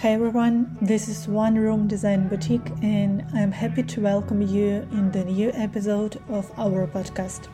[0.00, 5.10] Hi everyone, this is One Room Design Boutique, and I'm happy to welcome you in
[5.10, 7.48] the new episode of our podcast.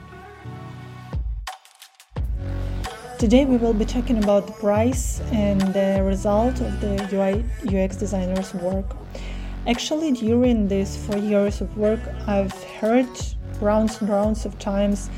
[3.21, 7.95] Today we will be talking about the price and the result of the UI UX
[7.95, 8.97] designer's work.
[9.69, 13.07] Actually, during these four years of work, I've heard
[13.61, 15.11] rounds and rounds of times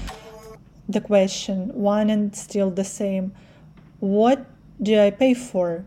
[0.91, 3.33] the question, one and still the same
[4.01, 4.45] what
[4.83, 5.87] do I pay for?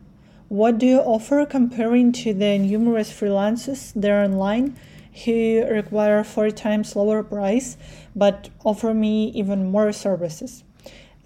[0.50, 4.77] What do you offer comparing to the numerous freelancers there online
[5.26, 7.76] who require four times lower price
[8.16, 10.63] but offer me even more services?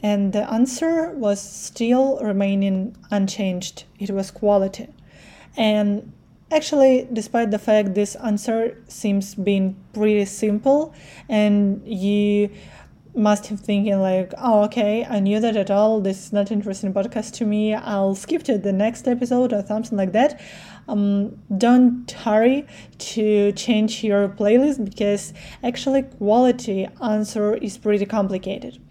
[0.01, 3.83] And the answer was still remaining unchanged.
[3.99, 4.87] It was quality.
[5.55, 6.11] And
[6.51, 10.95] actually, despite the fact this answer seems being pretty simple
[11.29, 12.49] and you
[13.15, 16.01] must have thinking like, oh, okay, I knew that at all.
[16.01, 17.73] This is not interesting podcast to me.
[17.73, 20.39] I'll skip to the next episode or something like that.
[20.87, 22.65] Um, don't hurry
[22.97, 28.81] to change your playlist because actually quality answer is pretty complicated.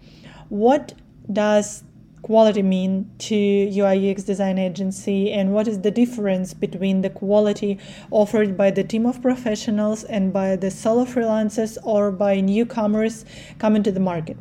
[0.49, 0.93] What
[1.31, 1.83] does
[2.21, 7.79] quality mean to UI UX design agency and what is the difference between the quality
[8.11, 13.25] offered by the team of professionals and by the solo freelancers or by newcomers
[13.59, 14.37] coming to the market.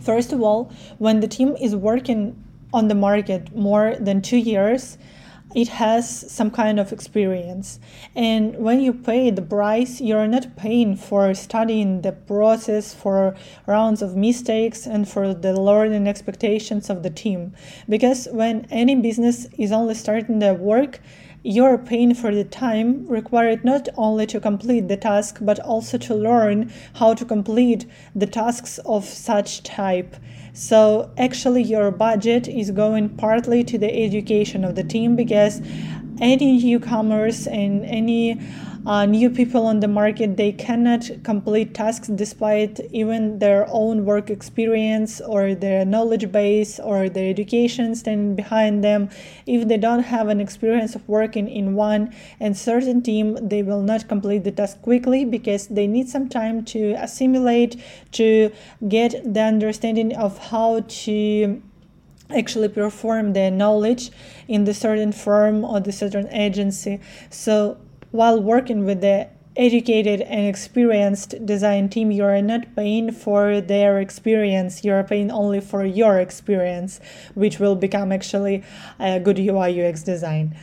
[0.00, 2.36] First of all, when the team is working
[2.72, 4.96] on the market more than 2 years,
[5.54, 7.78] it has some kind of experience.
[8.14, 13.34] And when you pay the price, you're not paying for studying the process, for
[13.66, 17.54] rounds of mistakes, and for the learning expectations of the team.
[17.88, 21.00] Because when any business is only starting their work,
[21.44, 26.14] you're paying for the time required not only to complete the task but also to
[26.14, 30.14] learn how to complete the tasks of such type.
[30.52, 35.60] So actually your budget is going partly to the education of the team because
[36.20, 38.40] any newcomers and any
[38.84, 44.28] uh, new people on the market they cannot complete tasks despite even their own work
[44.30, 49.08] experience or their knowledge base or their education standing behind them.
[49.46, 53.82] If they don't have an experience of working in one and certain team they will
[53.82, 57.80] not complete the task quickly because they need some time to assimilate
[58.12, 58.50] to
[58.88, 61.62] get the understanding of how to
[62.30, 64.10] actually perform their knowledge
[64.48, 67.00] in the certain firm or the certain agency.
[67.30, 67.78] So
[68.12, 74.00] while working with the educated and experienced design team, you are not paying for their
[74.00, 77.00] experience, you are paying only for your experience,
[77.34, 78.62] which will become actually
[78.98, 80.56] a good UI UX design.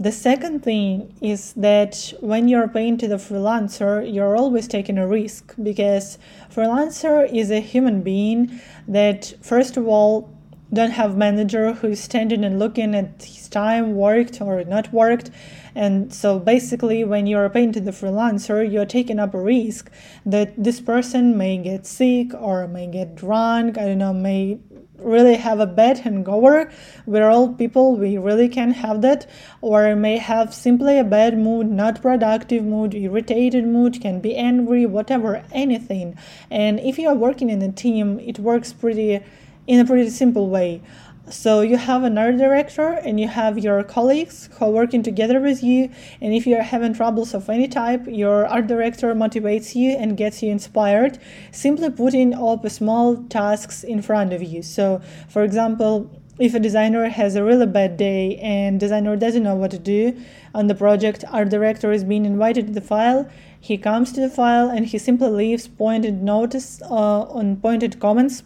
[0.00, 5.06] The second thing is that when you're paying to the freelancer, you're always taking a
[5.06, 6.18] risk because
[6.52, 10.28] freelancer is a human being that first of all
[10.72, 15.30] don't have manager who's standing and looking at his time worked or not worked
[15.74, 19.90] and so basically, when you're paying to the freelancer, you're taking up a risk
[20.26, 24.60] that this person may get sick or may get drunk, I don't know, may
[24.98, 26.70] really have a bad hangover.
[27.06, 29.28] We're all people, we really can have that,
[29.62, 34.84] or may have simply a bad mood, not productive mood, irritated mood, can be angry,
[34.84, 36.16] whatever, anything.
[36.50, 39.20] And if you are working in a team, it works pretty
[39.66, 40.82] in a pretty simple way.
[41.30, 45.40] So you have an art director and you have your colleagues who are working together
[45.40, 45.88] with you.
[46.20, 50.42] And if you're having troubles of any type, your art director motivates you and gets
[50.42, 51.18] you inspired,
[51.52, 54.62] simply putting up small tasks in front of you.
[54.62, 59.54] So, for example, if a designer has a really bad day and designer doesn't know
[59.54, 60.20] what to do
[60.54, 63.30] on the project, art director is being invited to the file.
[63.60, 68.42] He comes to the file and he simply leaves pointed notice uh, on pointed comments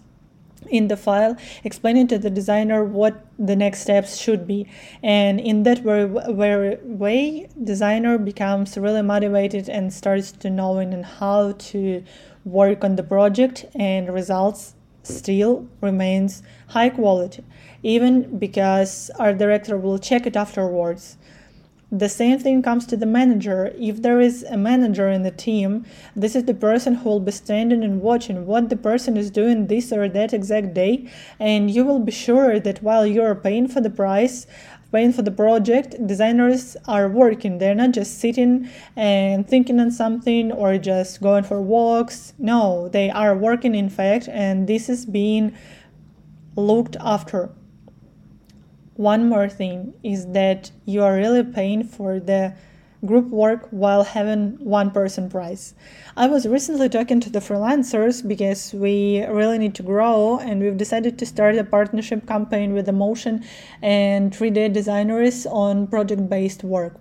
[0.71, 4.67] in the file explaining to the designer what the next steps should be.
[5.03, 11.05] And in that very, very way designer becomes really motivated and starts to knowing and
[11.05, 12.03] how to
[12.45, 17.45] work on the project and results still remains high quality
[17.83, 21.17] even because our director will check it afterwards
[21.93, 23.73] the same thing comes to the manager.
[23.79, 25.85] If there is a manager in the team,
[26.17, 29.69] this is the person who will be standing and watching what the person is doing
[29.69, 31.09] this or that exact day.
[31.39, 34.49] And you will be sure that while you're paying for the price,
[34.91, 37.59] paying for the project, designers are working.
[37.59, 42.33] They're not just sitting and thinking on something or just going for walks.
[42.39, 45.57] No, they are working in fact, and this is being
[46.57, 47.51] looked after
[48.97, 52.55] one more thing is that you are really paying for the
[53.05, 55.75] group work while having one person price.
[56.17, 60.77] I was recently talking to the freelancers because we really need to grow and we've
[60.77, 63.45] decided to start a partnership campaign with the motion
[63.83, 66.99] and 3D designers on project based work.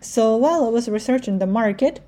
[0.00, 2.00] So while I was researching the market,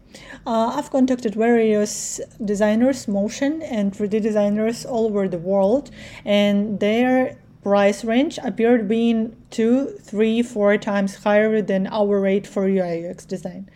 [0.47, 5.91] uh, I've contacted various designers, motion and 3D designers all over the world,
[6.25, 12.67] and they're price range appeared being two, three, four times higher than our rate for
[12.67, 13.69] UI UX design.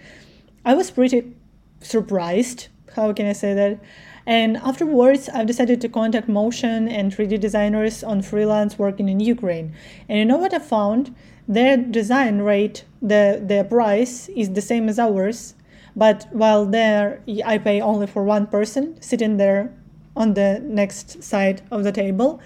[0.65, 1.35] I was pretty
[1.81, 2.69] surprised.
[2.95, 3.81] How can I say that?
[4.27, 9.75] And afterwards, I've decided to contact motion and 3D designers on freelance working in Ukraine.
[10.09, 11.15] And you know what I found?
[11.49, 15.55] Their design rate, the their price is the same as ours,
[15.97, 19.75] but while there I pay only for one person sitting there
[20.15, 22.41] on the next side of the table,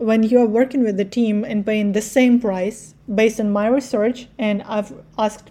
[0.00, 3.66] when you are working with the team and paying the same price based on my
[3.66, 5.50] research and i've asked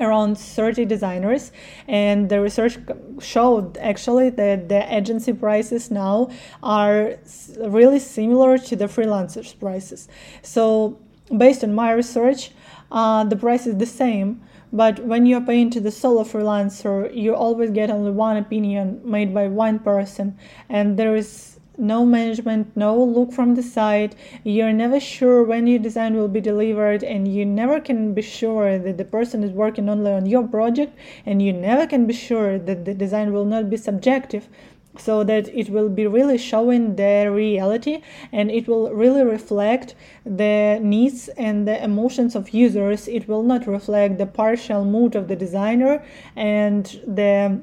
[0.00, 1.52] around 30 designers
[1.88, 2.78] and the research
[3.20, 6.30] showed actually that the agency prices now
[6.62, 7.14] are
[7.58, 10.08] really similar to the freelancers prices.
[10.42, 10.98] So
[11.36, 12.50] based on my research
[12.90, 14.42] uh, the price is the same
[14.72, 19.32] but when you're paying to the solo freelancer you always get only one opinion made
[19.32, 20.36] by one person
[20.68, 24.14] and there is no management, no look from the side.
[24.42, 28.78] You're never sure when your design will be delivered, and you never can be sure
[28.78, 32.58] that the person is working only on your project, and you never can be sure
[32.58, 34.48] that the design will not be subjective.
[34.96, 38.00] So that it will be really showing the reality
[38.30, 43.08] and it will really reflect the needs and the emotions of users.
[43.08, 46.00] It will not reflect the partial mood of the designer
[46.36, 47.60] and the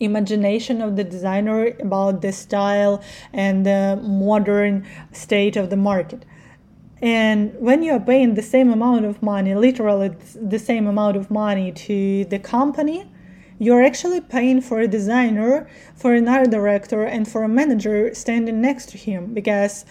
[0.00, 3.02] imagination of the designer about the style
[3.32, 6.24] and the modern state of the market.
[7.02, 11.30] And when you are paying the same amount of money, literally the same amount of
[11.30, 13.10] money to the company,
[13.58, 18.60] you're actually paying for a designer, for an art director, and for a manager standing
[18.60, 19.84] next to him because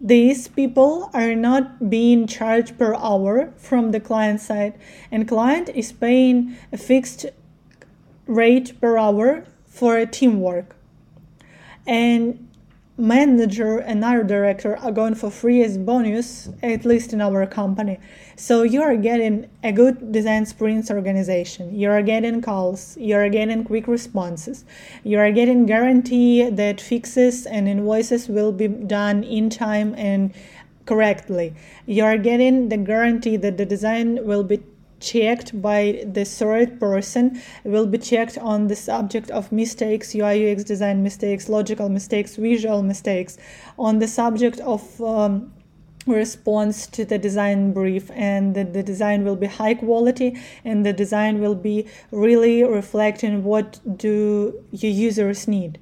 [0.00, 4.74] these people are not being charged per hour from the client side
[5.12, 7.26] and client is paying a fixed
[8.34, 10.76] rate per hour for a teamwork.
[11.86, 12.48] And
[12.98, 17.98] manager and art director are going for free as bonus, at least in our company.
[18.36, 21.74] So you are getting a good design sprints organization.
[21.74, 22.96] You are getting calls.
[22.98, 24.64] You are getting quick responses.
[25.04, 30.32] You are getting guarantee that fixes and invoices will be done in time and
[30.84, 31.54] correctly.
[31.86, 34.62] You are getting the guarantee that the design will be
[35.02, 40.64] checked by the third person will be checked on the subject of mistakes ui ux
[40.64, 43.36] design mistakes logical mistakes visual mistakes.
[43.78, 45.52] On the subject of um,
[46.06, 50.92] response to the design brief and the, the design will be high quality and the
[50.92, 55.78] design will be really reflecting what do your users need.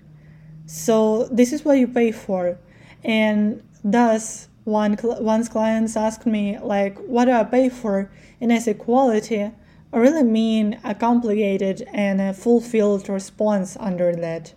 [0.67, 2.59] So this is what you pay for.
[3.03, 8.11] And thus one once clients ask me like what do i pay for?
[8.41, 9.51] And as a quality.
[9.93, 14.55] I really mean a complicated and a fulfilled response under that.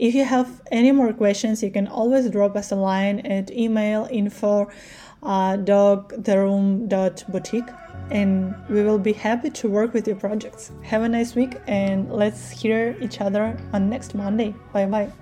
[0.00, 4.08] If you have any more questions you can always drop us a line at email
[4.10, 4.68] info
[5.22, 7.70] uh, dogtheroom.boutique
[8.10, 10.72] and we will be happy to work with your projects.
[10.82, 14.52] Have a nice week and let's hear each other on next monday.
[14.72, 15.12] Bye bye